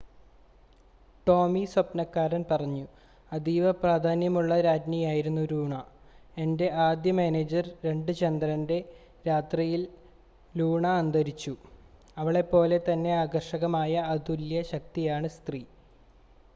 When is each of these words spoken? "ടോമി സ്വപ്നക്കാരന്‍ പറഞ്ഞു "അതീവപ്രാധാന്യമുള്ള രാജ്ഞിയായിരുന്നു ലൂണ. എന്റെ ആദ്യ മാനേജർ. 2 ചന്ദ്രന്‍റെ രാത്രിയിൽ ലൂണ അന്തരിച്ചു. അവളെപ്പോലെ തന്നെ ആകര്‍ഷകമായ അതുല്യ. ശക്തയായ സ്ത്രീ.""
"ടോമി 1.27 1.65
സ്വപ്നക്കാരന്‍ 1.65 2.43
പറഞ്ഞു 2.51 2.85
"അതീവപ്രാധാന്യമുള്ള 3.31 4.61
രാജ്ഞിയായിരുന്നു 4.61 5.43
ലൂണ. 5.51 5.73
എന്റെ 6.37 6.67
ആദ്യ 6.85 7.11
മാനേജർ. 7.11 7.67
2 7.85 8.15
ചന്ദ്രന്‍റെ 8.21 8.79
രാത്രിയിൽ 9.27 9.83
ലൂണ 10.53 10.85
അന്തരിച്ചു. 10.97 11.53
അവളെപ്പോലെ 12.17 12.79
തന്നെ 12.89 13.13
ആകര്‍ഷകമായ 13.17 13.93
അതുല്യ. 14.09 14.63
ശക്തയായ 14.73 15.33
സ്ത്രീ."" 15.37 15.63